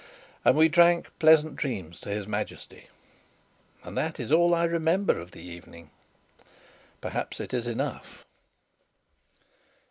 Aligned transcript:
And 0.43 0.57
we 0.57 0.67
drank 0.67 1.09
pleasant 1.19 1.55
dreams 1.55 1.99
to 1.99 2.09
his 2.09 2.25
Majesty 2.25 2.87
and 3.83 3.95
that 3.95 4.19
is 4.19 4.31
all 4.31 4.55
I 4.55 4.63
remember 4.63 5.19
of 5.19 5.29
the 5.29 5.43
evening. 5.43 5.91
Perhaps 7.01 7.39
it 7.39 7.53
is 7.53 7.67
enough. 7.67 8.25